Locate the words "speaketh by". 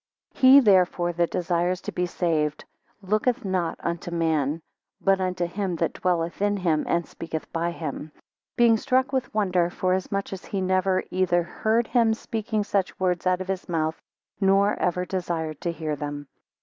7.05-7.69